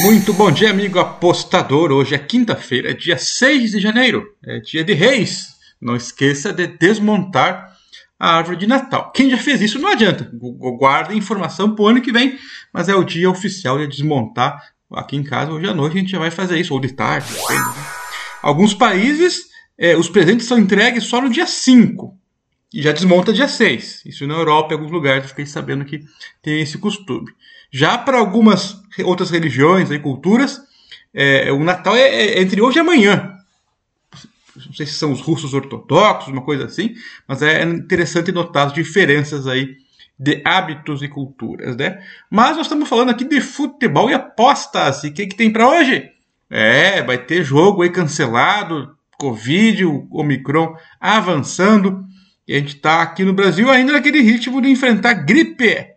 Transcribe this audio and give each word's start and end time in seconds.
Muito 0.00 0.32
bom 0.32 0.50
dia, 0.50 0.70
amigo 0.70 0.98
apostador. 0.98 1.92
Hoje 1.92 2.14
é 2.14 2.18
quinta-feira, 2.18 2.94
dia 2.94 3.18
6 3.18 3.72
de 3.72 3.78
janeiro, 3.78 4.26
é 4.42 4.58
dia 4.58 4.82
de 4.82 4.94
reis. 4.94 5.48
Não 5.78 5.94
esqueça 5.94 6.50
de 6.50 6.66
desmontar 6.66 7.76
a 8.18 8.36
árvore 8.36 8.56
de 8.56 8.66
Natal. 8.66 9.12
Quem 9.12 9.28
já 9.28 9.36
fez 9.36 9.60
isso 9.60 9.78
não 9.78 9.90
adianta, 9.90 10.30
guarda 10.78 11.14
informação 11.14 11.74
para 11.74 11.84
o 11.84 11.88
ano 11.88 12.00
que 12.00 12.10
vem, 12.10 12.38
mas 12.72 12.88
é 12.88 12.94
o 12.94 13.04
dia 13.04 13.28
oficial 13.28 13.78
de 13.78 13.86
desmontar. 13.86 14.72
Aqui 14.94 15.14
em 15.14 15.22
casa, 15.22 15.52
hoje 15.52 15.68
à 15.68 15.74
noite, 15.74 15.98
a 15.98 16.00
gente 16.00 16.10
já 16.10 16.18
vai 16.18 16.30
fazer 16.30 16.58
isso, 16.58 16.72
ou 16.72 16.80
de 16.80 16.92
tarde. 16.92 17.30
Né? 17.30 17.74
Alguns 18.42 18.72
países, 18.72 19.42
é, 19.76 19.94
os 19.94 20.08
presentes 20.08 20.46
são 20.46 20.58
entregues 20.58 21.04
só 21.04 21.20
no 21.20 21.28
dia 21.28 21.46
5 21.46 22.16
e 22.72 22.80
já 22.80 22.92
desmonta 22.92 23.32
dia 23.32 23.48
6. 23.48 24.04
Isso 24.06 24.26
na 24.26 24.34
Europa, 24.34 24.72
em 24.72 24.76
alguns 24.78 24.90
lugares, 24.90 25.24
eu 25.24 25.28
fiquei 25.28 25.44
sabendo 25.44 25.84
que 25.84 26.00
tem 26.40 26.62
esse 26.62 26.78
costume. 26.78 27.30
Já 27.72 27.96
para 27.96 28.18
algumas 28.18 28.82
outras 29.04 29.30
religiões 29.30 29.90
e 29.90 29.98
culturas, 29.98 30.60
é, 31.14 31.50
o 31.50 31.64
Natal 31.64 31.96
é, 31.96 32.02
é, 32.02 32.42
entre 32.42 32.60
hoje 32.60 32.78
e 32.78 32.80
amanhã. 32.80 33.36
Não 34.54 34.74
sei 34.74 34.84
se 34.84 34.92
são 34.92 35.10
os 35.10 35.20
russos 35.20 35.54
ortodoxos, 35.54 36.30
uma 36.30 36.42
coisa 36.42 36.66
assim, 36.66 36.94
mas 37.26 37.40
é 37.40 37.62
interessante 37.62 38.30
notar 38.30 38.66
as 38.66 38.72
diferenças 38.72 39.46
aí 39.46 39.76
de 40.18 40.42
hábitos 40.44 41.02
e 41.02 41.08
culturas, 41.08 41.74
né? 41.76 42.00
Mas 42.30 42.56
nós 42.56 42.66
estamos 42.66 42.88
falando 42.88 43.10
aqui 43.10 43.24
de 43.24 43.40
futebol 43.40 44.10
e 44.10 44.14
apostas. 44.14 45.02
E 45.04 45.08
o 45.08 45.12
que, 45.12 45.26
que 45.26 45.34
tem 45.34 45.50
para 45.50 45.68
hoje? 45.68 46.10
É, 46.50 47.02
vai 47.02 47.16
ter 47.16 47.42
jogo 47.42 47.82
aí 47.82 47.90
cancelado, 47.90 48.94
Covid, 49.18 49.86
o 49.86 50.06
Omicron 50.12 50.76
avançando. 51.00 52.04
E 52.46 52.54
a 52.54 52.58
gente 52.58 52.76
está 52.76 53.00
aqui 53.00 53.24
no 53.24 53.32
Brasil 53.32 53.70
ainda 53.70 53.92
naquele 53.92 54.20
ritmo 54.20 54.60
de 54.60 54.68
enfrentar 54.68 55.14
gripe. 55.14 55.91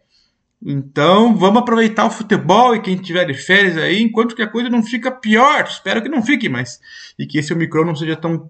Então, 0.68 1.36
vamos 1.36 1.62
aproveitar 1.62 2.08
o 2.08 2.10
futebol 2.10 2.76
e 2.76 2.82
quem 2.82 2.98
tiver 2.98 3.26
de 3.26 3.36
férias 3.36 3.78
aí, 3.78 4.02
enquanto 4.02 4.36
que 4.36 4.42
a 4.42 4.50
coisa 4.50 4.68
não 4.68 4.82
fica 4.82 5.12
pior. 5.12 5.64
Espero 5.66 6.02
que 6.02 6.10
não 6.10 6.24
fique, 6.24 6.50
mas. 6.50 6.80
E 7.20 7.28
que 7.28 7.38
esse 7.38 7.54
Omicron 7.54 7.86
não 7.86 7.96
seja 7.96 8.16
tão 8.16 8.50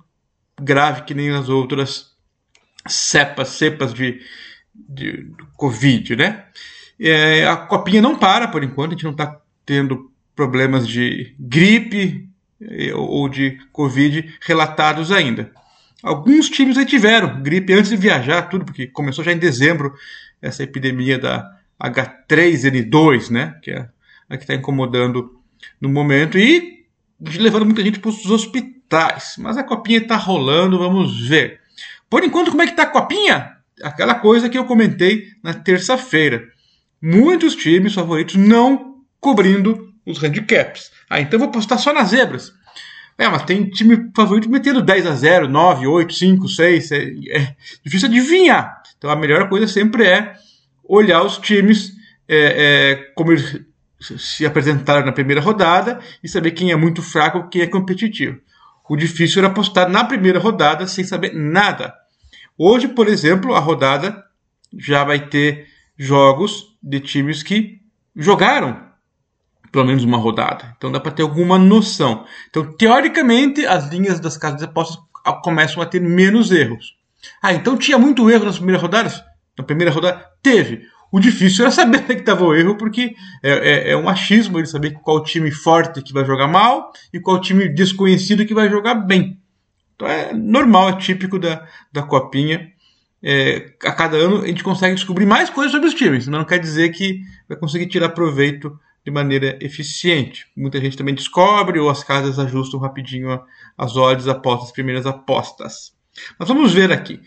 grave 0.57 1.02
que 1.02 1.13
nem 1.13 1.31
as 1.31 1.49
outras 1.49 2.16
cepas, 2.88 3.49
cepas 3.49 3.94
de, 3.94 4.22
de, 4.73 5.23
de 5.23 5.44
Covid, 5.57 6.16
né? 6.16 6.45
É, 6.97 7.45
a 7.45 7.57
copinha 7.57 8.02
não 8.02 8.17
para 8.17 8.47
por 8.47 8.63
enquanto, 8.63 8.91
a 8.91 8.95
gente 8.95 9.03
não 9.03 9.11
está 9.11 9.38
tendo 9.66 10.09
problemas 10.33 10.88
de 10.88 11.35
gripe 11.38 12.29
é, 12.61 12.94
ou 12.95 13.27
de 13.27 13.59
Covid 13.73 14.38
relatados 14.39 15.11
ainda. 15.11 15.52
Alguns 16.02 16.50
times 16.50 16.77
aí 16.77 16.85
tiveram 16.85 17.41
gripe 17.41 17.73
antes 17.73 17.89
de 17.89 17.97
viajar, 17.97 18.44
tudo, 18.44 18.63
porque 18.63 18.88
começou 18.88 19.22
já 19.22 19.33
em 19.33 19.38
dezembro 19.38 19.94
essa 20.41 20.63
epidemia 20.63 21.19
da 21.19 21.52
H3N2, 21.81 23.30
né? 23.30 23.59
Que 23.62 23.72
é 23.72 23.90
a 24.30 24.38
que 24.38 24.44
está 24.44 24.56
incomodando 24.56 25.40
no 25.80 25.90
momento 25.90 26.38
e 26.38 26.86
levando 27.20 27.66
muita 27.66 27.84
gente 27.84 28.00
para 28.00 28.09
os 28.09 28.26
hospitais. 28.30 29.36
Mas 29.38 29.58
a 29.58 29.64
copinha 29.64 30.00
está 30.00 30.16
rolando, 30.16 30.80
vamos 30.80 31.28
ver. 31.28 31.59
Por 32.09 32.23
enquanto, 32.23 32.52
como 32.52 32.62
é 32.62 32.66
que 32.66 32.72
está 32.72 32.84
a 32.84 32.88
copinha? 32.88 33.56
Aquela 33.84 34.16
coisa 34.16 34.50
que 34.50 34.58
eu 34.58 34.66
comentei 34.66 35.28
na 35.44 35.53
terça-feira. 35.53 36.44
Muitos 37.02 37.56
times 37.56 37.94
favoritos 37.94 38.36
não 38.36 39.02
cobrindo 39.20 39.94
os 40.06 40.20
handicaps. 40.20 40.92
Ah, 41.09 41.20
então 41.20 41.40
vou 41.40 41.50
postar 41.50 41.78
só 41.78 41.94
nas 41.94 42.09
zebras. 42.09 42.53
É, 43.18 43.28
mas 43.30 43.44
tem 43.44 43.70
time 43.70 44.12
favorito 44.16 44.50
metendo 44.50 44.81
10 44.81 45.06
a 45.08 45.16
0, 45.16 45.48
9, 45.48 45.88
8, 45.88 46.14
5, 46.14 46.48
6. 46.48 46.92
É, 46.92 46.98
é 47.30 47.56
difícil 47.84 48.08
adivinhar. 48.08 48.81
Então 48.98 49.09
a 49.09 49.16
melhor 49.16 49.48
coisa 49.50 49.68
sempre 49.68 50.06
é 50.06 50.36
olhar 50.88 51.23
os 51.23 51.38
times 51.38 51.94
é, 52.28 52.38
é, 52.38 52.95
como 53.16 53.31
eles 53.31 53.61
se 54.00 54.45
apresentaram 54.45 55.05
na 55.05 55.11
primeira 55.11 55.41
rodada 55.41 56.00
e 56.23 56.28
saber 56.28 56.52
quem 56.52 56.72
é 56.72 56.75
muito 56.75 57.02
fraco 57.02 57.50
quem 57.50 57.61
é 57.61 57.67
competitivo. 57.67 58.39
O 58.88 58.95
difícil 58.95 59.39
era 59.39 59.47
apostar 59.47 59.89
na 59.89 60.03
primeira 60.03 60.39
rodada 60.39 60.86
sem 60.86 61.03
saber 61.03 61.33
nada. 61.33 61.94
Hoje, 62.57 62.88
por 62.88 63.07
exemplo, 63.07 63.53
a 63.56 63.59
rodada 63.59 64.23
já 64.78 65.03
vai 65.03 65.28
ter 65.28 65.68
jogos 65.97 66.78
de 66.81 67.00
times 67.00 67.41
que 67.41 67.79
jogaram 68.16 68.85
pelo 69.72 69.85
menos 69.85 70.06
uma 70.06 70.17
rodada. 70.17 70.73
Então 70.78 70.90
dá 70.90 71.02
para 71.02 71.12
ter 71.12 71.22
alguma 71.23 71.57
noção. 71.57 72.25
Então, 72.50 72.72
teoricamente, 72.73 73.66
as 73.66 73.90
linhas 73.90 74.22
das 74.22 74.38
casas 74.38 74.59
de 74.59 74.66
apostas 74.66 74.97
começam 75.44 75.84
a 75.84 75.85
ter 75.85 76.00
menos 76.00 76.50
erros. 76.50 76.96
Ah, 77.41 77.53
então 77.53 77.75
tinha 77.75 77.97
muito 77.97 78.29
erro 78.29 78.46
nas 78.46 78.56
primeiras 78.56 78.81
rodadas? 78.81 79.22
Na 79.57 79.63
primeira 79.63 79.91
rodada? 79.91 80.25
Teve. 80.41 80.83
O 81.11 81.19
difícil 81.19 81.63
era 81.63 81.71
saber 81.71 82.03
é 82.09 82.13
estava 82.13 82.43
o 82.43 82.53
erro, 82.53 82.77
porque 82.77 83.16
é, 83.41 83.51
é, 83.51 83.91
é, 83.91 83.97
um 83.97 84.09
achismo 84.09 84.59
ele 84.59 84.67
saber 84.67 84.91
qual 84.91 85.23
time 85.23 85.51
forte 85.51 86.01
que 86.01 86.13
vai 86.13 86.25
jogar 86.25 86.47
mal 86.47 86.91
e 87.13 87.19
qual 87.19 87.39
time 87.39 87.69
desconhecido 87.69 88.45
que 88.45 88.53
vai 88.53 88.69
jogar 88.69 88.95
bem. 88.95 89.39
Então 89.95 90.07
é 90.07 90.33
normal, 90.33 90.89
é 90.89 90.97
típico 90.97 91.39
da, 91.39 91.66
da 91.91 92.03
copinha. 92.03 92.71
É, 93.23 93.73
a 93.83 93.91
cada 93.91 94.17
ano 94.17 94.41
a 94.41 94.47
gente 94.47 94.63
consegue 94.63 94.93
descobrir 94.93 95.25
mais 95.25 95.49
coisas 95.49 95.72
sobre 95.72 95.87
os 95.87 95.93
times, 95.93 96.27
mas 96.27 96.37
não 96.37 96.45
quer 96.45 96.59
dizer 96.59 96.89
que 96.89 97.22
vai 97.47 97.57
conseguir 97.57 97.87
tirar 97.87 98.09
proveito 98.09 98.77
de 99.05 99.11
maneira 99.11 99.57
eficiente. 99.61 100.47
Muita 100.55 100.81
gente 100.81 100.97
também 100.97 101.16
descobre 101.16 101.79
ou 101.79 101.89
as 101.89 102.03
casas 102.03 102.39
ajustam 102.39 102.79
rapidinho 102.79 103.39
as 103.77 103.95
odds 103.95 104.27
após 104.27 104.63
as 104.63 104.72
primeiras 104.72 105.05
apostas. 105.05 105.93
Mas 106.37 106.47
vamos 106.47 106.73
ver 106.73 106.91
aqui. 106.91 107.22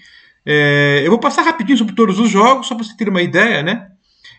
É, 0.45 1.03
eu 1.05 1.11
vou 1.11 1.19
passar 1.19 1.43
rapidinho 1.43 1.79
sobre 1.79 1.95
todos 1.95 2.19
os 2.19 2.31
jogos, 2.31 2.67
só 2.67 2.75
para 2.75 2.85
você 2.85 2.97
ter 2.97 3.09
uma 3.09 3.23
ideia, 3.23 3.63
né? 3.63 3.89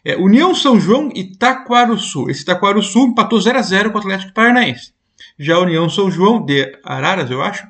É, 0.03 0.15
União 0.15 0.55
São 0.55 0.79
João 0.79 1.09
e 1.13 1.35
Taquaruçu. 1.35 2.29
Esse 2.29 2.45
Taquaruçu 2.45 3.07
empatou 3.07 3.39
0 3.39 3.59
a 3.59 3.61
0 3.61 3.91
com 3.91 3.97
o 3.97 4.01
Atlético 4.01 4.33
Paranaense. 4.33 4.93
Já 5.37 5.55
a 5.55 5.61
União 5.61 5.89
São 5.89 6.09
João, 6.09 6.43
de 6.43 6.79
Araras, 6.83 7.29
eu 7.29 7.41
acho, 7.41 7.67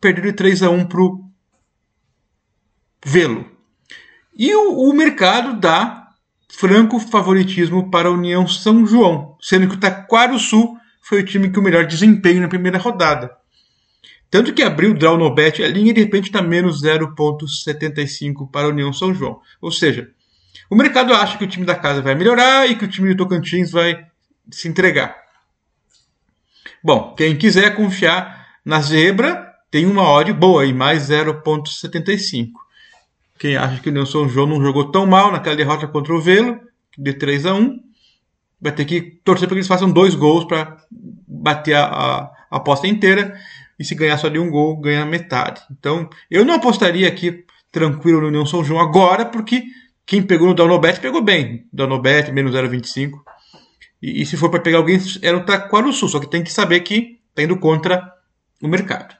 perdeu 0.00 0.24
de 0.24 0.32
3 0.32 0.62
a 0.62 0.70
1 0.70 0.86
para 0.86 1.00
o 1.00 1.24
Velo. 3.04 3.44
E 4.36 4.54
o, 4.54 4.90
o, 4.90 4.92
mercado 4.92 5.58
dá 5.58 6.08
franco 6.50 6.98
favoritismo 6.98 7.90
para 7.90 8.08
a 8.08 8.12
União 8.12 8.46
São 8.46 8.86
João, 8.86 9.36
sendo 9.40 9.68
que 9.68 9.74
o 9.74 9.80
Taquaruçu 9.80 10.76
foi 11.00 11.20
o 11.20 11.24
time 11.24 11.50
com 11.50 11.60
o 11.60 11.62
melhor 11.62 11.86
desempenho 11.86 12.40
na 12.40 12.48
primeira 12.48 12.78
rodada. 12.78 13.36
Tanto 14.30 14.52
que 14.52 14.62
abriu 14.62 14.90
o 14.90 14.94
draw 14.94 15.16
no 15.16 15.34
bet 15.34 15.62
a 15.62 15.68
linha 15.68 15.94
de 15.94 16.00
repente 16.00 16.26
está 16.26 16.42
menos 16.42 16.82
0,75 16.82 18.50
para 18.50 18.66
a 18.66 18.70
União 18.70 18.92
São 18.92 19.14
João. 19.14 19.40
Ou 19.60 19.70
seja, 19.70 20.10
o 20.68 20.74
mercado 20.74 21.14
acha 21.14 21.38
que 21.38 21.44
o 21.44 21.48
time 21.48 21.64
da 21.64 21.74
casa 21.74 22.02
vai 22.02 22.14
melhorar 22.14 22.68
e 22.68 22.76
que 22.76 22.84
o 22.84 22.88
time 22.88 23.14
do 23.14 23.16
Tocantins 23.16 23.70
vai 23.70 24.06
se 24.50 24.68
entregar. 24.68 25.16
Bom, 26.82 27.14
quem 27.14 27.36
quiser 27.36 27.74
confiar 27.74 28.46
na 28.64 28.80
zebra, 28.80 29.46
tem 29.70 29.86
uma 29.86 30.08
odd 30.08 30.32
boa 30.32 30.62
aí, 30.62 30.72
mais 30.72 31.08
0,75. 31.08 32.50
Quem 33.38 33.56
acha 33.56 33.80
que 33.80 33.90
o 33.90 34.06
São 34.06 34.28
João 34.28 34.46
não 34.46 34.62
jogou 34.62 34.90
tão 34.90 35.06
mal 35.06 35.30
naquela 35.30 35.56
derrota 35.56 35.86
contra 35.86 36.14
o 36.14 36.20
Velo, 36.20 36.60
de 36.96 37.12
3 37.12 37.46
a 37.46 37.54
1 37.54 37.86
vai 38.60 38.72
ter 38.72 38.84
que 38.84 39.02
torcer 39.22 39.46
para 39.46 39.54
que 39.54 39.58
eles 39.58 39.68
façam 39.68 39.90
dois 39.90 40.14
gols 40.14 40.44
para 40.44 40.78
bater 40.90 41.74
a, 41.74 41.84
a, 41.84 42.18
a 42.50 42.56
aposta 42.56 42.86
inteira 42.86 43.38
e 43.78 43.84
se 43.84 43.94
ganhar 43.94 44.16
só 44.18 44.28
de 44.28 44.38
um 44.38 44.50
gol, 44.50 44.80
ganha 44.80 45.04
metade. 45.04 45.62
Então, 45.70 46.08
eu 46.30 46.44
não 46.44 46.54
apostaria 46.54 47.06
aqui 47.06 47.44
tranquilo 47.70 48.20
no 48.20 48.28
União 48.28 48.46
São 48.46 48.64
João 48.64 48.80
agora, 48.80 49.24
porque 49.26 49.64
quem 50.06 50.22
pegou 50.22 50.48
no 50.48 50.54
Downobet 50.54 51.00
pegou 51.00 51.22
bem. 51.22 51.66
Downobet, 51.72 52.32
menos 52.32 52.54
0,25. 52.54 53.20
E, 54.00 54.22
e 54.22 54.26
se 54.26 54.36
for 54.36 54.50
para 54.50 54.60
pegar 54.60 54.78
alguém, 54.78 54.98
era 55.22 55.36
o 55.36 55.44
Taquaruçu, 55.44 56.08
só 56.08 56.20
que 56.20 56.30
tem 56.30 56.42
que 56.42 56.52
saber 56.52 56.80
que 56.80 57.18
está 57.30 57.42
indo 57.42 57.58
contra 57.58 58.12
o 58.62 58.68
mercado. 58.68 59.14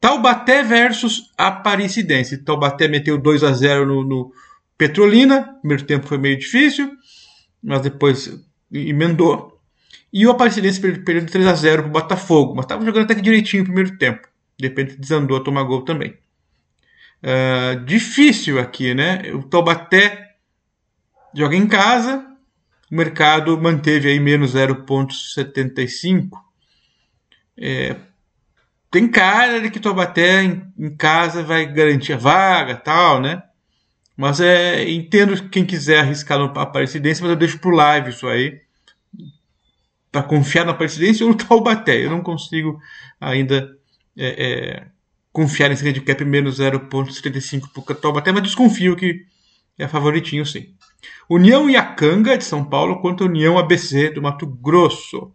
Taubaté 0.00 0.62
versus 0.62 1.30
Aparecidense. 1.36 2.38
Taubaté 2.38 2.88
meteu 2.88 3.18
2 3.18 3.42
a 3.42 3.52
0 3.52 3.86
no, 3.86 4.04
no 4.04 4.32
Petrolina. 4.76 5.56
primeiro 5.60 5.84
tempo 5.84 6.06
foi 6.06 6.18
meio 6.18 6.38
difícil, 6.38 6.90
mas 7.62 7.80
depois 7.80 8.38
emendou. 8.72 9.53
E 10.14 10.24
o 10.28 10.30
Aparecidense 10.30 10.80
perdeu 10.80 11.24
de 11.24 11.32
3 11.32 11.44
a 11.44 11.54
0 11.54 11.82
para 11.82 11.88
o 11.88 11.92
Botafogo, 11.92 12.54
mas 12.54 12.66
estava 12.66 12.84
jogando 12.84 13.02
até 13.02 13.16
que 13.16 13.20
direitinho 13.20 13.64
no 13.64 13.70
primeiro 13.70 13.98
tempo. 13.98 14.28
De 14.56 14.68
repente 14.68 14.96
desandou 14.96 15.36
a 15.36 15.42
tomar 15.42 15.64
gol 15.64 15.82
também. 15.82 16.16
Uh, 17.20 17.84
difícil 17.84 18.60
aqui, 18.60 18.94
né? 18.94 19.22
O 19.32 19.42
Taubaté 19.42 20.36
joga 21.34 21.56
em 21.56 21.66
casa, 21.66 22.24
o 22.92 22.94
mercado 22.94 23.60
manteve 23.60 24.08
aí 24.08 24.20
menos 24.20 24.54
0,75. 24.54 26.28
É, 27.58 27.96
tem 28.92 29.08
cara 29.08 29.60
de 29.60 29.68
que 29.68 29.78
o 29.78 29.82
Taubaté 29.82 30.44
em, 30.44 30.72
em, 30.78 30.96
casa 30.96 31.42
vai 31.42 31.66
garantir 31.66 32.12
a 32.12 32.18
vaga 32.18 32.76
tal, 32.76 33.20
né? 33.20 33.42
Mas 34.16 34.38
é, 34.38 34.88
entendo 34.88 35.48
quem 35.48 35.64
quiser 35.64 35.98
arriscar 35.98 36.38
no 36.38 36.56
Aparecidense, 36.56 37.20
mas 37.20 37.30
eu 37.30 37.36
deixo 37.36 37.58
pro 37.58 37.74
live 37.74 38.10
isso 38.10 38.28
aí 38.28 38.62
para 40.14 40.22
confiar 40.22 40.64
na 40.64 40.72
presidência 40.72 41.26
ou 41.26 41.32
no 41.32 41.36
Taubaté. 41.36 42.04
Eu 42.04 42.08
não 42.08 42.22
consigo 42.22 42.80
ainda 43.20 43.76
é, 44.16 44.28
é, 44.46 44.86
confiar 45.32 45.68
nesse 45.68 45.86
handicap 45.86 46.24
menos 46.24 46.60
0,75 46.60 47.84
para 47.84 47.92
o 47.92 47.96
Taubaté, 47.96 48.30
mas 48.30 48.44
desconfio 48.44 48.94
que 48.94 49.26
é 49.76 49.88
favoritinho 49.88 50.46
sim. 50.46 50.72
União 51.28 51.68
Iacanga 51.68 52.38
de 52.38 52.44
São 52.44 52.64
Paulo 52.64 53.00
contra 53.00 53.26
União 53.26 53.58
ABC 53.58 54.10
do 54.10 54.22
Mato 54.22 54.46
Grosso. 54.46 55.32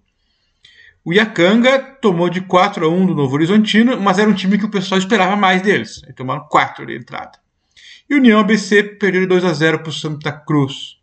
O 1.04 1.12
Iacanga 1.12 1.78
tomou 2.02 2.30
de 2.30 2.40
4 2.40 2.86
a 2.86 2.90
1 2.90 3.08
do 3.08 3.16
Novo 3.16 3.36
Horizontino, 3.36 4.00
mas 4.00 4.18
era 4.18 4.30
um 4.30 4.34
time 4.34 4.58
que 4.58 4.66
o 4.66 4.72
pessoal 4.72 4.98
esperava 4.98 5.36
mais 5.36 5.62
deles. 5.62 6.02
Eles 6.04 6.16
tomaram 6.16 6.48
4 6.48 6.86
de 6.86 6.96
entrada. 6.96 7.38
E 8.10 8.16
União 8.16 8.40
ABC 8.40 8.82
perdeu 8.82 9.22
de 9.22 9.28
2 9.28 9.44
a 9.44 9.52
0 9.52 9.80
para 9.80 9.90
o 9.90 9.94
Santa 9.94 10.32
Cruz, 10.32 10.98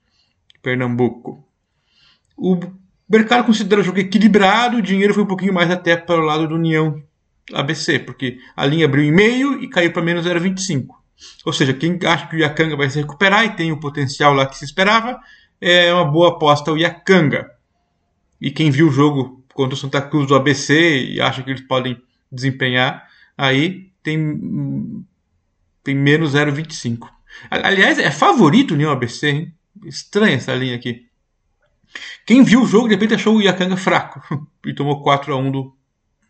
Pernambuco. 0.63 1.47
O 2.35 2.59
mercado 3.09 3.45
considera 3.45 3.81
o 3.81 3.85
jogo 3.85 3.99
equilibrado, 3.99 4.79
o 4.79 4.83
dinheiro 4.83 5.15
foi 5.15 5.23
um 5.23 5.27
pouquinho 5.27 5.55
mais 5.55 5.71
até 5.71 5.97
para 5.97 6.21
o 6.21 6.25
lado 6.25 6.49
do 6.49 6.55
União 6.55 7.03
ABC, 7.53 8.01
porque 8.01 8.39
a 8.57 8.67
linha 8.67 8.87
abriu 8.87 9.05
em 9.05 9.13
meio 9.13 9.63
e 9.63 9.69
caiu 9.69 9.93
para 9.93 10.03
menos 10.03 10.27
0,25. 10.27 10.87
Ou 11.45 11.53
seja, 11.53 11.73
quem 11.73 11.99
acha 12.05 12.27
que 12.27 12.37
o 12.37 12.39
Iacanga 12.39 12.77
vai 12.77 12.91
se 12.91 13.01
recuperar 13.01 13.45
e 13.45 13.57
tem 13.57 13.73
o 13.73 13.81
potencial 13.81 14.35
lá 14.35 14.47
que 14.47 14.57
se 14.57 14.65
esperava, 14.65 15.19
é 15.61 15.93
uma 15.93 16.05
boa 16.05 16.31
aposta 16.31 16.73
o 16.73 16.79
Iacanga. 16.79 17.51
E 18.41 18.51
quem 18.51 18.71
viu 18.71 18.89
o 18.89 18.93
jogo 18.93 19.45
contra 19.55 19.75
o 19.75 19.79
Santa 19.79 20.03
Cruz 20.03 20.27
do 20.27 20.35
ABC 20.35 21.05
e 21.05 21.21
acha 21.21 21.43
que 21.43 21.51
eles 21.51 21.63
podem 21.63 22.01
desempenhar, 22.31 23.07
aí 23.39 23.91
tem, 24.03 25.05
tem 25.83 25.95
menos 25.95 26.35
0,25. 26.35 27.09
Aliás, 27.51 27.99
é 27.99 28.11
favorito 28.11 28.73
o 28.73 28.75
União 28.75 28.91
ABC, 28.91 29.29
hein? 29.29 29.55
Estranha 29.85 30.37
essa 30.37 30.55
linha 30.55 30.75
aqui. 30.75 31.06
Quem 32.25 32.43
viu 32.43 32.63
o 32.63 32.67
jogo, 32.67 32.89
de 32.89 32.95
repente 32.95 33.15
achou 33.15 33.37
o 33.37 33.43
Iacanga 33.43 33.77
fraco 33.77 34.21
e 34.65 34.75
tomou 34.75 35.03
4 35.03 35.33
a 35.33 35.37
1 35.37 35.51
do 35.51 35.77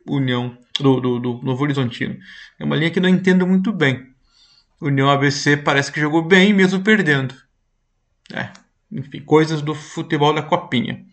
União, 0.09 0.57
do, 0.79 1.01
do, 1.01 1.19
do 1.19 1.41
Novo 1.43 1.63
Horizontino. 1.63 2.17
É 2.59 2.65
uma 2.65 2.77
linha 2.77 2.91
que 2.91 3.01
não 3.01 3.09
entendo 3.09 3.47
muito 3.47 3.73
bem. 3.73 4.07
União 4.81 5.11
ABC 5.11 5.57
parece 5.57 5.91
que 5.91 6.01
jogou 6.01 6.23
bem, 6.23 6.53
mesmo 6.53 6.81
perdendo. 6.81 7.35
É, 8.33 8.51
enfim, 8.93 9.21
coisas 9.21 9.63
do 9.63 9.75
futebol 9.75 10.33
da 10.33 10.43
Copinha. 10.43 11.05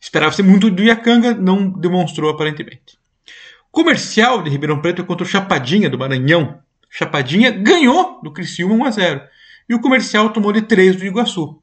Esperava-se 0.00 0.42
muito 0.42 0.70
do 0.70 0.82
Iacanga, 0.82 1.34
não 1.34 1.68
demonstrou 1.68 2.30
aparentemente. 2.30 2.98
Comercial 3.70 4.42
de 4.42 4.50
Ribeirão 4.50 4.80
Preto 4.80 5.04
contra 5.04 5.24
o 5.24 5.28
Chapadinha 5.28 5.90
do 5.90 5.98
Maranhão. 5.98 6.60
Chapadinha 6.88 7.50
ganhou 7.50 8.20
do 8.22 8.32
Criciúma 8.32 8.74
1 8.74 8.84
a 8.84 8.90
0 8.90 9.20
e 9.68 9.74
o 9.74 9.80
Comercial 9.80 10.30
tomou 10.30 10.52
de 10.52 10.62
3 10.62 10.96
do 10.96 11.04
Iguaçu. 11.04 11.60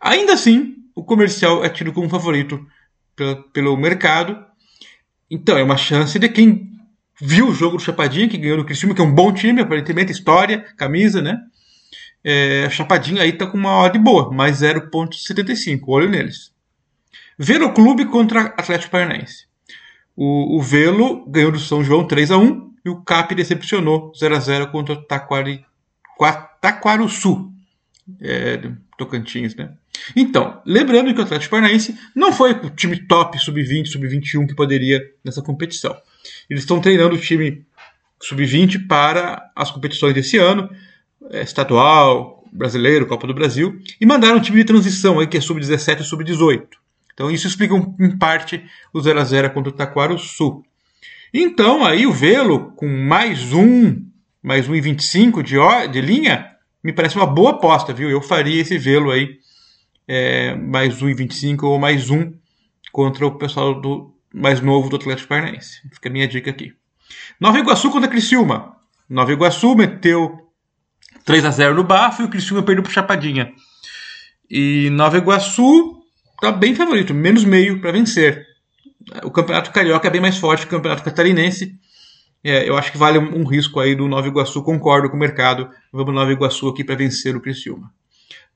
Ainda 0.00 0.34
assim, 0.34 0.75
o 0.96 1.04
Comercial 1.04 1.62
é 1.62 1.68
tido 1.68 1.92
como 1.92 2.08
favorito 2.08 2.66
pelo, 3.14 3.42
pelo 3.50 3.76
mercado. 3.76 4.42
Então, 5.30 5.58
é 5.58 5.62
uma 5.62 5.76
chance 5.76 6.18
de 6.18 6.26
quem 6.26 6.72
viu 7.20 7.48
o 7.48 7.54
jogo 7.54 7.76
do 7.76 7.82
Chapadinha, 7.82 8.28
que 8.28 8.38
ganhou 8.38 8.56
do 8.56 8.64
Criciúma, 8.64 8.94
que 8.94 9.02
é 9.02 9.04
um 9.04 9.14
bom 9.14 9.30
time, 9.30 9.60
aparentemente, 9.60 10.10
história, 10.10 10.64
camisa, 10.76 11.20
né? 11.20 11.38
É, 12.24 12.68
Chapadinha 12.70 13.22
aí 13.22 13.32
tá 13.32 13.46
com 13.46 13.58
uma 13.58 13.82
odd 13.82 13.98
boa, 13.98 14.32
mais 14.32 14.62
0.75, 14.62 15.80
olho 15.86 16.08
neles. 16.08 16.50
Velo 17.38 17.72
Clube 17.72 18.06
contra 18.06 18.46
Atlético 18.56 18.92
Paranaense. 18.92 19.46
O, 20.16 20.56
o 20.58 20.62
Velo 20.62 21.26
ganhou 21.28 21.52
do 21.52 21.58
São 21.58 21.84
João 21.84 22.06
3 22.06 22.30
a 22.30 22.38
1 22.38 22.74
e 22.86 22.88
o 22.88 23.02
Cap 23.02 23.34
decepcionou 23.34 24.12
0 24.18 24.34
a 24.34 24.40
0 24.40 24.70
contra 24.70 24.94
o 24.94 25.02
Taquari, 25.02 25.64
Taquaruçu, 26.60 27.52
é, 28.20 28.70
Tocantins, 28.96 29.54
né? 29.54 29.72
Então, 30.14 30.60
lembrando 30.64 31.12
que 31.12 31.20
o 31.20 31.22
Atlético 31.22 31.50
Paranaense 31.50 31.98
não 32.14 32.32
foi 32.32 32.52
o 32.52 32.70
time 32.70 32.96
top 33.06 33.38
sub-20, 33.38 33.86
sub-21 33.86 34.46
que 34.46 34.54
poderia 34.54 35.02
nessa 35.24 35.42
competição. 35.42 35.96
Eles 36.48 36.62
estão 36.62 36.80
treinando 36.80 37.16
o 37.16 37.20
time 37.20 37.64
sub-20 38.20 38.86
para 38.86 39.50
as 39.54 39.70
competições 39.70 40.14
desse 40.14 40.38
ano, 40.38 40.70
é, 41.30 41.42
estadual, 41.42 42.44
brasileiro, 42.52 43.06
Copa 43.06 43.26
do 43.26 43.34
Brasil, 43.34 43.78
e 44.00 44.06
mandaram 44.06 44.36
um 44.38 44.40
time 44.40 44.58
de 44.58 44.64
transição 44.64 45.18
aí 45.18 45.26
que 45.26 45.36
é 45.36 45.40
sub-17 45.40 46.00
e 46.00 46.04
sub-18. 46.04 46.66
Então 47.12 47.30
isso 47.30 47.46
explica 47.46 47.74
em 47.74 48.16
parte 48.18 48.62
o 48.92 49.00
0 49.00 49.20
a 49.20 49.24
0 49.24 49.50
contra 49.50 49.70
o 49.70 49.74
Taquaro 49.74 50.18
Sul. 50.18 50.64
Então 51.32 51.84
aí 51.84 52.06
o 52.06 52.12
Velo 52.12 52.72
com 52.72 52.86
mais 52.88 53.52
um, 53.52 54.02
mais 54.42 54.68
1,25 54.68 55.42
de, 55.42 55.56
de 55.90 56.00
linha, 56.00 56.55
me 56.86 56.92
parece 56.92 57.16
uma 57.16 57.26
boa 57.26 57.50
aposta, 57.50 57.92
viu? 57.92 58.08
Eu 58.08 58.22
faria 58.22 58.62
esse 58.62 58.78
Velo 58.78 59.10
aí, 59.10 59.40
é, 60.06 60.54
mais 60.54 61.02
1,25 61.02 61.64
ou 61.64 61.80
mais 61.80 62.10
um 62.10 62.32
contra 62.92 63.26
o 63.26 63.36
pessoal 63.36 63.80
do 63.80 64.14
mais 64.32 64.60
novo 64.60 64.88
do 64.88 64.94
Atlético 64.94 65.28
Paranaense. 65.28 65.80
Fica 65.92 66.08
a 66.08 66.12
minha 66.12 66.28
dica 66.28 66.48
aqui. 66.48 66.72
Nova 67.40 67.58
Iguaçu 67.58 67.90
contra 67.90 68.08
Criciúma. 68.08 68.76
Nova 69.10 69.32
Iguaçu 69.32 69.74
meteu 69.74 70.48
3 71.24 71.44
a 71.44 71.50
0 71.50 71.74
no 71.74 71.82
Bafo 71.82 72.22
e 72.22 72.24
o 72.24 72.28
Criciúma 72.28 72.62
perdeu 72.62 72.84
para 72.84 72.92
Chapadinha. 72.92 73.52
E 74.48 74.88
Nova 74.90 75.18
Iguaçu 75.18 76.04
está 76.34 76.52
bem 76.52 76.72
favorito, 76.72 77.12
menos 77.12 77.42
meio 77.42 77.80
para 77.80 77.90
vencer. 77.90 78.46
O 79.24 79.30
campeonato 79.32 79.72
carioca 79.72 80.06
é 80.06 80.10
bem 80.10 80.20
mais 80.20 80.38
forte 80.38 80.60
que 80.60 80.68
o 80.68 80.76
campeonato 80.76 81.02
catarinense. 81.02 81.76
É, 82.42 82.68
eu 82.68 82.76
acho 82.76 82.92
que 82.92 82.98
vale 82.98 83.18
um, 83.18 83.44
risco 83.44 83.80
aí 83.80 83.94
do 83.94 84.06
Nova 84.06 84.28
Iguaçu, 84.28 84.62
concordo 84.62 85.10
com 85.10 85.16
o 85.16 85.20
mercado. 85.20 85.68
Vamos 85.92 86.14
Nova 86.14 86.30
Iguaçu 86.32 86.68
aqui 86.68 86.84
para 86.84 86.94
vencer 86.94 87.34
o 87.36 87.40
Criciúma. 87.40 87.90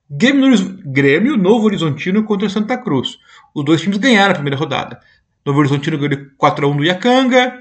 Grêmio, 0.08 1.36
Novo 1.36 1.66
Horizontino 1.66 2.24
contra 2.24 2.48
Santa 2.48 2.76
Cruz. 2.78 3.18
Os 3.54 3.64
dois 3.64 3.80
times 3.80 3.98
ganharam 3.98 4.32
a 4.32 4.34
primeira 4.34 4.56
rodada. 4.56 5.00
Novo 5.44 5.58
Horizontino 5.60 5.98
ganhou 5.98 6.26
4x1 6.40 6.76
do 6.76 6.84
Iacanga 6.84 7.58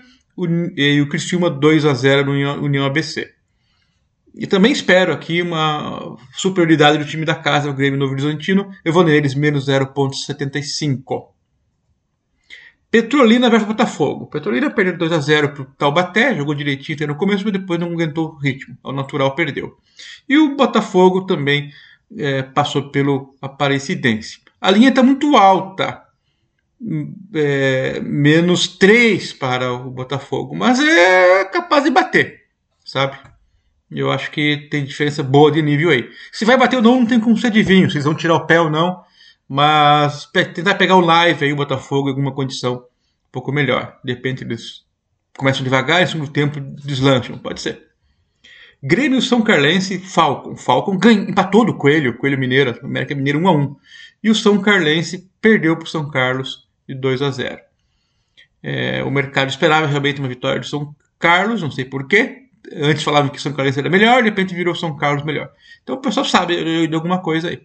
e 0.76 1.02
o 1.02 1.10
Criciúma 1.10 1.50
2x0 1.52 2.26
no 2.26 2.64
União 2.64 2.86
ABC. 2.86 3.34
E 4.36 4.48
também 4.48 4.72
espero 4.72 5.12
aqui 5.12 5.42
uma 5.42 6.18
superioridade 6.34 6.98
do 6.98 7.06
time 7.06 7.26
da 7.26 7.36
casa, 7.36 7.70
o 7.70 7.74
Grêmio 7.74 8.00
Novo 8.00 8.14
Horizontino. 8.14 8.70
Eu 8.86 8.94
vou 8.94 9.04
neles, 9.04 9.36
menos 9.36 9.68
0,75. 9.68 11.28
Petrolina 12.92 13.50
versus 13.50 13.68
Botafogo. 13.68 14.28
Petrolina 14.28 14.70
perdeu 14.70 14.98
2 14.98 15.12
a 15.12 15.20
0 15.20 15.50
para 15.50 15.62
o 15.62 15.66
Taubaté, 15.66 16.36
jogou 16.36 16.56
direitinho 16.56 17.08
no 17.08 17.16
começo, 17.16 17.44
mas 17.44 17.54
depois 17.54 17.80
não 17.80 17.92
aguentou 17.92 18.30
o 18.30 18.38
ritmo. 18.38 18.76
Ao 18.84 18.92
natural 18.92 19.36
perdeu. 19.36 19.78
E 20.28 20.38
o 20.38 20.56
Botafogo 20.56 21.26
também 21.26 21.72
é, 22.18 22.42
passou 22.42 22.90
pelo 22.90 23.36
Aparecidense. 23.42 24.40
A 24.60 24.72
linha 24.72 24.90
está 24.90 25.04
muito 25.04 25.38
alta. 25.38 26.04
É, 27.36 28.00
menos 28.00 28.68
3 28.68 29.34
para 29.34 29.74
o 29.74 29.92
Botafogo, 29.92 30.56
mas 30.56 30.80
é 30.80 31.44
capaz 31.44 31.84
de 31.84 31.92
bater, 31.92 32.44
sabe? 32.86 33.18
Eu 33.92 34.10
acho 34.12 34.32
que 34.32 34.70
tem 34.72 34.86
diferença 34.86 35.22
boa 35.22 35.52
de 35.52 35.62
nível 35.62 35.90
aí. 35.90 36.10
Se 36.32 36.46
vai 36.46 36.56
bater 36.56 36.78
ou 36.78 36.82
não, 36.82 37.02
não 37.02 37.06
tem 37.06 37.20
como 37.20 37.38
ser 37.38 37.48
adivinho. 37.48 37.90
Vocês 37.90 38.06
vão 38.06 38.16
tirar 38.16 38.36
o 38.36 38.46
pé 38.46 38.62
ou 38.62 38.70
não. 38.70 39.04
Mas 39.50 40.30
tentar 40.54 40.76
pegar 40.76 40.96
o 40.96 41.02
live 41.02 41.44
aí, 41.44 41.52
o 41.52 41.56
Botafogo, 41.56 42.08
em 42.08 42.12
alguma 42.12 42.32
condição 42.32 42.76
um 42.76 43.32
pouco 43.32 43.52
melhor. 43.52 43.98
De 44.04 44.14
repente 44.14 44.44
eles 44.44 44.86
começam 45.36 45.64
devagar 45.64 46.04
e 46.04 46.08
segundo 46.08 46.32
tempo 46.32 46.60
deslancham. 46.60 47.36
Pode 47.40 47.60
ser. 47.60 47.88
Grêmio 48.82 49.22
São 49.22 49.42
Carlense 49.42 49.98
Falcon. 49.98 50.56
Falcon 50.56 50.98
ganha, 50.98 51.22
empatou 51.22 51.66
do 51.66 51.76
Coelho, 51.76 52.16
Coelho 52.18 52.38
Mineiro, 52.38 52.80
América 52.84 53.16
Mineiro 53.16 53.40
1 53.40 53.48
a 53.48 53.52
1 53.52 53.76
E 54.24 54.30
o 54.30 54.36
São 54.36 54.62
Carlense 54.62 55.30
perdeu 55.42 55.76
para 55.76 55.86
o 55.86 55.90
São 55.90 56.10
Carlos 56.10 56.68
de 56.88 56.94
2 56.94 57.22
a 57.24 57.32
0 57.32 57.60
é, 58.62 59.04
O 59.04 59.10
mercado 59.10 59.50
esperava 59.50 59.88
realmente 59.88 60.20
uma 60.20 60.30
vitória 60.30 60.60
do 60.60 60.68
São 60.68 60.96
Carlos, 61.18 61.62
não 61.62 61.72
sei 61.72 61.86
porquê 61.86 62.50
antes 62.74 63.04
falavam 63.04 63.30
que 63.30 63.42
São 63.42 63.54
Carlos 63.54 63.78
era 63.78 63.90
melhor, 63.90 64.22
de 64.22 64.30
repente 64.30 64.54
virou 64.54 64.76
São 64.76 64.96
Carlos 64.96 65.24
melhor. 65.24 65.52
Então 65.84 65.96
o 65.96 66.02
pessoal 66.02 66.26
sabe 66.26 66.88
de 66.88 66.96
alguma 66.96 67.22
coisa 67.22 67.50
aí. 67.50 67.62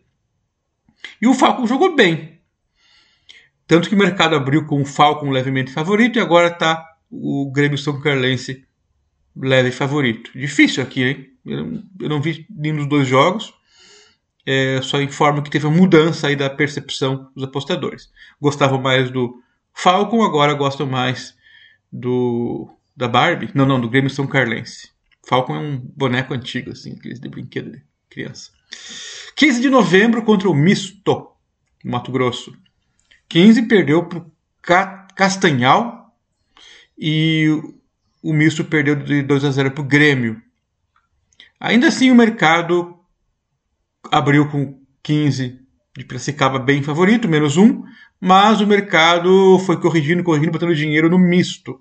E 1.21 1.27
o 1.27 1.35
Falcon 1.35 1.67
jogou 1.67 1.95
bem. 1.95 2.39
Tanto 3.67 3.89
que 3.89 3.95
o 3.95 3.99
mercado 3.99 4.37
abriu 4.37 4.67
com 4.67 4.81
o 4.83 4.85
Falcon 4.85 5.31
levemente 5.31 5.73
favorito 5.73 6.19
e 6.19 6.21
agora 6.21 6.49
está 6.49 6.85
o 7.11 7.51
Grêmio 7.51 7.79
São 7.79 8.01
Carlense 8.01 8.65
leve 9.37 9.71
favorito. 9.71 10.31
Difícil 10.39 10.83
aqui, 10.83 11.03
hein? 11.03 11.31
Eu 11.47 12.09
não 12.09 12.21
vi 12.21 12.47
nenhum 12.51 12.77
dos 12.77 12.89
dois 12.89 13.09
jogos. 13.09 13.55
É, 14.47 14.81
só 14.83 15.01
informo 15.01 15.43
que 15.43 15.51
teve 15.51 15.67
uma 15.67 15.77
mudança 15.77 16.27
aí 16.27 16.37
da 16.37 16.51
percepção 16.51 17.31
dos 17.35 17.45
apostadores. 17.45 18.11
Gostavam 18.41 18.81
mais 18.81 19.11
do 19.11 19.43
Falcon, 19.73 20.23
agora 20.23 20.53
gostam 20.53 20.87
mais 20.87 21.35
do 21.91 22.69
da 22.97 23.09
Barbie. 23.09 23.51
Não, 23.55 23.67
não, 23.67 23.81
do 23.81 23.89
Grêmio 23.89 24.11
São 24.11 24.27
Carlense. 24.27 24.91
Falcon 25.27 25.57
é 25.57 25.59
um 25.59 25.79
boneco 25.79 26.35
antigo, 26.35 26.71
assim, 26.71 26.93
aqueles 26.93 27.19
de 27.19 27.29
brinquedo 27.29 27.73
de 27.73 27.83
criança. 28.11 28.51
15 29.37 29.61
de 29.61 29.71
novembro 29.71 30.23
contra 30.23 30.49
o 30.49 30.55
Misto, 30.55 31.31
Mato 31.85 32.13
Grosso. 32.13 32.57
15 33.29 33.63
perdeu 33.63 34.05
para 34.05 34.19
o 34.19 34.33
Castanhal 35.15 36.15
e 36.99 37.49
o 38.23 38.33
Misto 38.33 38.65
perdeu 38.65 38.97
de 38.97 39.23
2 39.23 39.45
a 39.45 39.51
0 39.51 39.73
para 39.73 39.83
o 39.83 39.87
Grêmio. 39.87 40.41
Ainda 41.61 41.89
assim, 41.89 42.11
o 42.11 42.15
mercado 42.15 42.99
abriu 44.11 44.49
com 44.49 44.81
15 45.03 45.61
de 45.97 46.05
Piracicaba 46.05 46.59
bem 46.59 46.83
favorito, 46.83 47.29
menos 47.29 47.57
um, 47.57 47.83
mas 48.21 48.61
o 48.61 48.67
mercado 48.67 49.59
foi 49.61 49.81
corrigindo, 49.81 50.25
corrigindo, 50.25 50.53
botando 50.53 50.75
dinheiro 50.75 51.09
no 51.09 51.19
misto. 51.19 51.81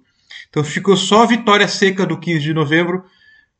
Então 0.49 0.63
ficou 0.63 0.95
só 0.95 1.23
a 1.23 1.25
vitória 1.25 1.67
seca 1.67 2.05
do 2.05 2.19
15 2.19 2.39
de 2.39 2.53
novembro 2.53 3.03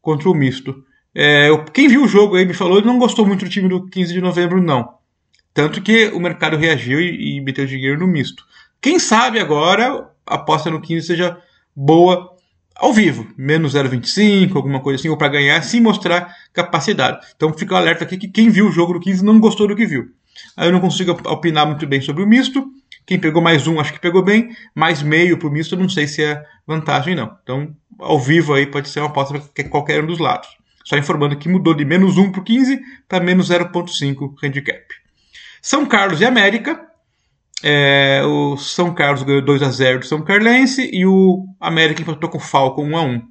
contra 0.01 0.29
o 0.29 0.33
misto. 0.33 0.85
É, 1.15 1.49
quem 1.73 1.87
viu 1.87 2.03
o 2.03 2.07
jogo 2.07 2.35
aí 2.35 2.45
me 2.45 2.53
falou 2.53 2.81
não 2.81 2.97
gostou 2.97 3.25
muito 3.25 3.45
do 3.45 3.51
time 3.51 3.69
do 3.69 3.85
15 3.87 4.13
de 4.13 4.21
novembro, 4.21 4.61
não. 4.61 4.95
Tanto 5.53 5.81
que 5.81 6.07
o 6.07 6.19
mercado 6.19 6.57
reagiu 6.57 6.99
e, 6.99 7.37
e 7.37 7.41
meteu 7.41 7.65
dinheiro 7.65 7.99
no 7.99 8.07
misto. 8.07 8.43
Quem 8.81 8.97
sabe 8.97 9.39
agora 9.39 10.09
aposta 10.25 10.71
no 10.71 10.81
15 10.81 11.05
seja 11.05 11.37
boa 11.75 12.33
ao 12.75 12.91
vivo, 12.91 13.27
menos 13.37 13.75
0,25, 13.75 14.55
alguma 14.55 14.79
coisa 14.79 14.99
assim, 14.99 15.09
ou 15.09 15.17
para 15.17 15.27
ganhar, 15.27 15.61
sem 15.61 15.79
mostrar 15.79 16.35
capacidade. 16.51 17.25
Então 17.35 17.53
fica 17.53 17.75
o 17.75 17.77
alerta 17.77 18.03
aqui 18.03 18.17
que 18.17 18.27
quem 18.27 18.49
viu 18.49 18.67
o 18.67 18.71
jogo 18.71 18.93
do 18.93 18.99
15 18.99 19.23
não 19.23 19.39
gostou 19.39 19.67
do 19.67 19.75
que 19.75 19.85
viu. 19.85 20.09
Aí 20.57 20.67
eu 20.67 20.71
não 20.71 20.79
consigo 20.79 21.11
opinar 21.29 21.67
muito 21.67 21.85
bem 21.85 22.01
sobre 22.01 22.23
o 22.23 22.27
misto. 22.27 22.65
Quem 23.05 23.19
pegou 23.19 23.41
mais 23.41 23.67
um, 23.67 23.79
acho 23.79 23.93
que 23.93 23.99
pegou 23.99 24.23
bem. 24.23 24.49
Mais 24.73 25.03
meio 25.03 25.37
pro 25.37 25.51
misto, 25.51 25.77
não 25.77 25.87
sei 25.87 26.07
se 26.07 26.23
é 26.23 26.43
vantagem, 26.65 27.15
não. 27.15 27.37
Então, 27.43 27.75
ao 27.99 28.19
vivo 28.19 28.53
aí 28.53 28.65
pode 28.65 28.89
ser 28.89 29.01
uma 29.01 29.09
aposta 29.09 29.39
para 29.39 29.69
qualquer 29.69 30.03
um 30.03 30.07
dos 30.07 30.19
lados. 30.19 30.49
Só 30.83 30.97
informando 30.97 31.37
que 31.37 31.49
mudou 31.49 31.73
de 31.73 31.85
menos 31.85 32.17
1 32.17 32.31
para 32.31 32.43
15 32.43 32.81
para 33.07 33.23
menos 33.23 33.49
0,5 33.49 34.33
handicap. 34.43 34.83
São 35.61 35.85
Carlos 35.85 36.19
e 36.19 36.25
América. 36.25 36.87
É, 37.63 38.21
o 38.25 38.57
São 38.57 38.93
Carlos 38.93 39.23
ganhou 39.23 39.41
2 39.41 39.63
a 39.63 39.69
0 39.69 39.99
do 39.99 40.05
São 40.05 40.21
Carlense 40.21 40.89
e 40.91 41.05
o 41.05 41.45
América 41.59 42.01
empatou 42.01 42.29
com 42.29 42.37
o 42.37 42.41
Falcon 42.41 42.85
1 42.85 42.97
a 42.97 43.01
1. 43.01 43.21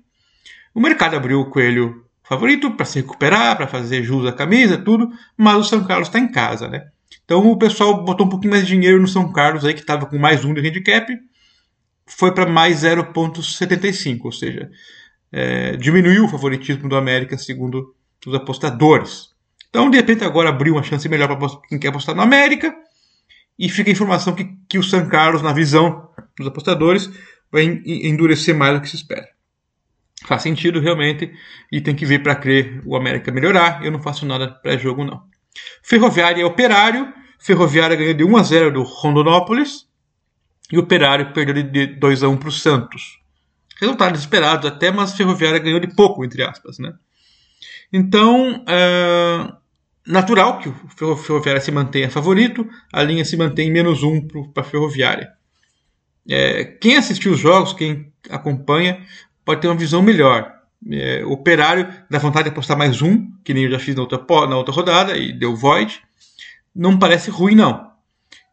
O 0.75 0.81
mercado 0.81 1.17
abriu 1.17 1.41
o 1.41 1.51
Coelho 1.51 2.07
favorito 2.23 2.71
para 2.71 2.87
se 2.87 3.01
recuperar, 3.01 3.57
para 3.57 3.67
fazer 3.67 4.03
jus 4.03 4.27
à 4.27 4.33
camisa, 4.33 4.79
tudo, 4.79 5.11
mas 5.37 5.59
o 5.59 5.65
São 5.65 5.85
Carlos 5.85 6.09
está 6.09 6.19
em 6.19 6.29
casa, 6.29 6.67
né? 6.67 6.87
Então 7.25 7.47
o 7.51 7.59
pessoal 7.59 8.03
botou 8.03 8.27
um 8.27 8.31
pouquinho 8.31 8.53
mais 8.53 8.67
de 8.67 8.73
dinheiro 8.73 8.99
no 8.99 9.07
São 9.07 9.31
Carlos 9.31 9.67
aí 9.67 9.75
que 9.75 9.81
estava 9.81 10.07
com 10.07 10.19
mais 10.19 10.45
um 10.45 10.55
de 10.55 10.67
handicap, 10.67 11.15
foi 12.07 12.33
para 12.33 12.47
mais 12.47 12.83
0,75, 12.83 14.21
ou 14.25 14.33
seja, 14.33 14.71
é, 15.33 15.77
diminuiu 15.77 16.25
o 16.25 16.29
favoritismo 16.29 16.89
do 16.89 16.97
América 16.97 17.39
segundo 17.39 17.95
os 18.27 18.35
apostadores. 18.35 19.31
Então 19.71 19.91
de 19.91 19.97
repente 19.97 20.23
agora 20.23 20.51
abriu 20.51 20.75
uma 20.75 20.83
chance 20.83 21.09
melhor 21.09 21.35
para 21.37 21.49
quem 21.69 21.79
quer 21.79 21.89
apostar 21.89 22.15
no 22.15 22.23
América 22.23 22.75
e 23.59 23.69
fica 23.69 23.91
a 23.91 23.93
informação 23.93 24.35
que, 24.35 24.49
que 24.69 24.79
o 24.79 24.83
São 24.83 25.09
Carlos, 25.09 25.43
na 25.43 25.53
visão 25.53 26.11
dos 26.37 26.47
apostadores, 26.47 27.11
vai 27.51 27.65
endurecer 27.85 28.55
mais 28.55 28.75
do 28.75 28.81
que 28.81 28.89
se 28.89 28.97
espera. 28.97 29.29
Faz 30.27 30.43
sentido 30.43 30.81
realmente 30.81 31.33
e 31.71 31.81
tem 31.81 31.95
que 31.95 32.07
ver 32.07 32.23
para 32.23 32.35
crer 32.35 32.81
o 32.85 32.97
América 32.97 33.33
melhorar. 33.33 33.85
Eu 33.85 33.91
não 33.91 34.01
faço 34.01 34.25
nada 34.25 34.49
pré-jogo 34.49 35.05
não. 35.05 35.23
Ferroviária 35.83 36.41
e 36.41 36.45
Operário. 36.45 37.13
Ferroviária 37.39 37.97
ganhou 37.97 38.15
de 38.15 38.25
1 38.25 38.37
a 38.37 38.43
0 38.43 38.73
do 38.73 38.83
Rondonópolis 38.83 39.87
e 40.71 40.79
o 40.79 40.81
Operário 40.81 41.33
perdeu 41.33 41.63
de 41.63 41.87
2 41.87 42.23
a 42.23 42.29
1 42.29 42.37
para 42.37 42.49
o 42.49 42.53
Santos. 42.53 43.22
Resultados 43.81 44.21
esperados 44.21 44.67
até, 44.67 44.91
mas 44.91 45.15
Ferroviária 45.15 45.59
ganhou 45.59 45.81
de 45.81 45.95
pouco, 45.95 46.25
entre 46.25 46.43
aspas, 46.43 46.79
né? 46.79 46.95
Então, 47.93 48.65
é 48.67 49.53
natural 50.07 50.59
que 50.59 50.69
o 50.69 51.17
Ferroviária 51.17 51.61
se 51.61 51.71
mantenha 51.71 52.11
favorito, 52.11 52.69
a 52.93 53.03
linha 53.03 53.25
se 53.25 53.37
mantém 53.37 53.71
menos 53.71 54.03
um 54.03 54.21
para 54.53 54.63
a 54.63 54.65
Ferroviária. 54.65 55.33
É, 56.29 56.65
quem 56.65 56.97
assistiu 56.97 57.33
os 57.33 57.41
jogos, 57.41 57.73
quem 57.73 58.13
acompanha, 58.31 59.05
pode 59.45 59.61
ter 59.61 59.69
uma 59.69 59.77
visão 59.77 60.03
melhor. 60.03 60.53
É, 60.91 61.25
operário 61.25 61.89
dá 62.11 62.19
vontade 62.19 62.45
de 62.45 62.51
apostar 62.51 62.77
mais 62.77 63.03
um, 63.03 63.31
que 63.45 63.55
nem 63.55 63.65
eu 63.65 63.71
já 63.71 63.79
fiz 63.79 63.95
na 63.95 64.03
outra, 64.03 64.19
na 64.49 64.57
outra 64.57 64.75
rodada 64.75 65.17
e 65.17 65.33
deu 65.33 65.55
void. 65.55 66.03
Não 66.75 66.99
parece 66.99 67.31
ruim, 67.31 67.55
não. 67.55 67.92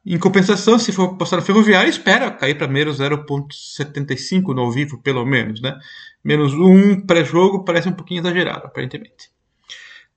Em 0.06 0.18
compensação, 0.18 0.80
se 0.80 0.92
for 0.92 1.14
apostar 1.14 1.40
no 1.40 1.46
Ferroviário, 1.46 1.90
espera 1.90 2.32
cair 2.32 2.56
para 2.58 2.68
menos 2.68 3.00
0,75 3.00 4.54
no 4.56 4.62
ao 4.62 4.72
vivo, 4.72 4.98
pelo 5.02 5.26
menos. 5.26 5.62
Né? 5.62 5.78
Menos 6.24 6.54
um 6.54 7.02
pré-jogo 7.02 7.64
parece 7.64 7.90
um 7.90 7.94
pouquinho 7.94 8.22
exagerado, 8.22 8.66
aparentemente. 8.66 9.30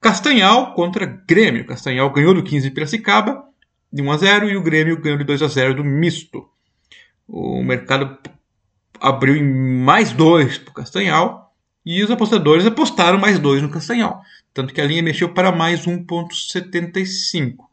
Castanhal 0.01 0.75
contra 0.75 1.07
Grêmio. 1.07 1.67
Castanhal 1.67 2.11
ganhou 2.11 2.35
do 2.35 2.43
15 2.43 2.69
de 2.69 2.75
Piracicaba 2.75 3.45
de 3.93 4.03
1 4.03 4.11
a 4.11 4.17
0 4.17 4.51
e 4.51 4.57
o 4.57 4.63
Grêmio 4.63 5.01
ganhou 5.01 5.19
de 5.19 5.25
2 5.25 5.43
a 5.43 5.49
0 5.49 5.75
do 5.75 5.85
misto. 5.85 6.49
O 7.29 7.63
mercado 7.63 8.19
abriu 9.01 9.37
em 9.37 9.45
mais 9.45 10.13
dois 10.13 10.59
para 10.59 10.71
o 10.71 10.75
Castanhal 10.75 11.55
e 11.85 12.03
os 12.03 12.11
apostadores 12.11 12.65
apostaram 12.65 13.19
mais 13.19 13.39
dois 13.39 13.61
no 13.61 13.71
Castanhal. 13.71 14.23
Tanto 14.55 14.73
que 14.73 14.81
a 14.81 14.85
linha 14.85 15.03
mexeu 15.03 15.29
para 15.35 15.53
mais 15.53 15.87
1,75. 15.87 17.72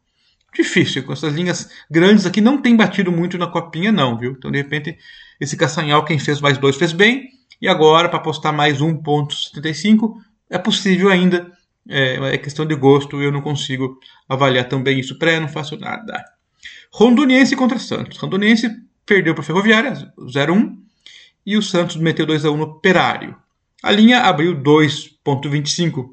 Difícil, 0.54 1.04
com 1.04 1.14
essas 1.14 1.34
linhas 1.34 1.70
grandes 1.90 2.26
aqui 2.26 2.42
não 2.42 2.62
tem 2.62 2.76
batido 2.76 3.12
muito 3.12 3.38
na 3.38 3.48
copinha, 3.48 3.92
não, 3.92 4.18
viu? 4.18 4.32
Então, 4.32 4.52
de 4.52 4.58
repente, 4.58 4.98
esse 5.40 5.56
Castanhal, 5.56 6.04
quem 6.04 6.18
fez 6.18 6.42
mais 6.42 6.58
dois, 6.58 6.76
fez 6.76 6.92
bem. 6.92 7.30
E 7.62 7.68
agora, 7.68 8.10
para 8.10 8.18
apostar 8.18 8.54
mais 8.54 8.80
1,75, 8.80 10.14
é 10.50 10.58
possível 10.58 11.10
ainda 11.10 11.52
é, 11.88 12.34
é 12.34 12.38
questão 12.38 12.66
de 12.66 12.76
gosto, 12.76 13.22
eu 13.22 13.32
não 13.32 13.42
consigo 13.42 14.00
avaliar 14.28 14.70
também 14.70 15.00
isso 15.00 15.18
pré, 15.18 15.40
não 15.40 15.48
faço 15.48 15.78
nada. 15.78 16.24
Rondoniense 16.92 17.56
contra 17.56 17.80
Santos. 17.80 18.18
Rondoniense 18.18 18.70
perdeu 19.06 19.34
para 19.34 19.44
Ferroviária, 19.44 19.94
0-1, 20.20 20.78
e 21.46 21.58
o 21.58 21.62
Santos 21.62 21.96
meteu 21.96 22.28
2x1 22.28 22.56
no 22.56 22.64
Operário. 22.64 23.36
A 23.82 23.92
linha 23.92 24.22
abriu 24.22 24.56
2,25 24.56 26.10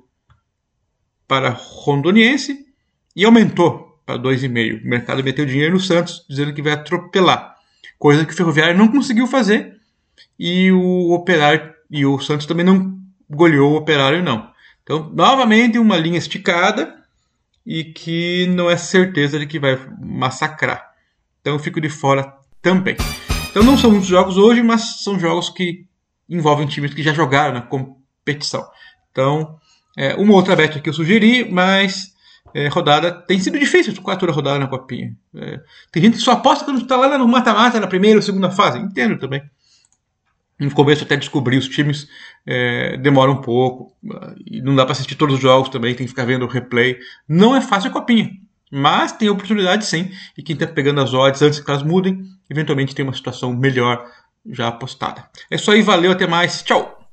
para 1.29 1.51
Rondoniense 1.51 2.65
e 3.15 3.25
aumentou 3.25 3.86
para 4.07 4.19
2,5. 4.19 4.85
O 4.85 4.89
mercado 4.89 5.25
meteu 5.25 5.45
dinheiro 5.45 5.75
no 5.75 5.81
Santos, 5.81 6.25
dizendo 6.31 6.55
que 6.55 6.63
vai 6.63 6.73
atropelar, 6.73 7.57
coisa 7.99 8.25
que 8.25 8.33
o 8.33 8.37
Ferroviária 8.37 8.73
não 8.75 8.89
conseguiu 8.89 9.27
fazer 9.27 9.77
e 10.39 10.71
o 10.71 11.13
Operário 11.13 11.75
e 11.91 12.07
o 12.07 12.19
Santos 12.21 12.47
também 12.47 12.65
não 12.65 12.97
goleou 13.29 13.73
o 13.73 13.77
Operário, 13.77 14.23
não. 14.23 14.51
Então, 14.83 15.11
novamente, 15.13 15.79
uma 15.79 15.97
linha 15.97 16.19
esticada 16.19 16.95
e 17.67 17.85
que 17.85 18.47
não 18.47 18.71
é 18.71 18.77
certeza 18.77 19.39
de 19.39 19.47
que 19.47 19.59
vai 19.59 19.77
massacrar. 20.01 20.93
Então, 21.41 21.55
eu 21.55 21.59
fico 21.59 21.81
de 21.81 21.89
fora 21.89 22.33
também. 22.63 22.97
Então, 23.51 23.65
não 23.65 23.77
são 23.77 23.91
muitos 23.91 24.09
jogos 24.09 24.37
hoje, 24.37 24.63
mas 24.63 25.03
são 25.03 25.19
jogos 25.19 25.51
que 25.51 25.87
envolvem 26.29 26.67
times 26.67 26.95
que 26.95 27.03
já 27.03 27.13
jogaram 27.13 27.55
na 27.55 27.63
competição. 27.63 28.65
Então, 29.11 29.59
é, 29.97 30.15
uma 30.15 30.35
outra 30.35 30.55
bet 30.55 30.81
que 30.81 30.89
eu 30.89 30.93
sugeri, 30.93 31.51
mas 31.51 32.15
é, 32.55 32.69
rodada 32.69 33.13
tem 33.13 33.39
sido 33.39 33.59
difícil 33.59 33.95
quatro 34.03 34.31
rodada 34.33 34.59
na 34.59 34.67
copinha. 34.67 35.15
É, 35.35 35.61
tem 35.93 36.03
gente 36.03 36.17
que 36.17 36.23
só 36.23 36.33
aposta 36.33 36.65
quando 36.65 36.81
está 36.81 36.97
lá 36.97 37.19
no 37.19 37.29
mata-mata, 37.29 37.81
na 37.81 37.87
primeira 37.87 38.19
ou 38.19 38.23
segunda 38.23 38.51
fase. 38.51 38.79
Entendo 38.79 39.19
também. 39.19 39.43
No 40.59 40.71
começo 40.71 41.05
até 41.05 41.17
descobrir 41.17 41.59
os 41.59 41.69
times 41.69 42.09
é, 42.47 42.97
demora 42.97 43.31
um 43.31 43.43
pouco 43.43 43.93
e 44.47 44.63
não 44.63 44.75
dá 44.75 44.85
para 44.85 44.93
assistir 44.93 45.15
todos 45.15 45.35
os 45.35 45.41
jogos 45.41 45.69
também, 45.69 45.95
tem 45.95 46.07
que 46.07 46.11
ficar 46.11 46.25
vendo 46.25 46.47
o 46.47 46.49
replay. 46.49 46.99
Não 47.29 47.55
é 47.55 47.61
fácil 47.61 47.91
a 47.91 47.93
copinha, 47.93 48.31
mas 48.71 49.13
tem 49.13 49.29
oportunidade 49.29 49.85
sim. 49.85 50.11
E 50.37 50.43
quem 50.43 50.55
está 50.55 50.67
pegando 50.67 51.01
as 51.01 51.13
odds 51.13 51.43
antes 51.43 51.61
que 51.61 51.71
elas 51.71 51.83
mudem, 51.83 52.23
eventualmente 52.49 52.95
tem 52.95 53.05
uma 53.05 53.15
situação 53.15 53.55
melhor 53.55 54.03
já 54.51 54.69
apostada. 54.69 55.29
É 55.51 55.57
isso 55.57 55.71
aí, 55.71 55.83
valeu, 55.83 56.13
até 56.13 56.27
mais, 56.27 56.63
tchau! 56.63 57.07